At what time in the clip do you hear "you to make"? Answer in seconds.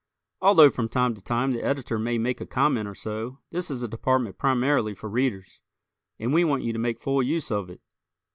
6.63-6.99